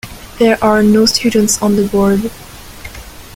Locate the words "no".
0.81-1.05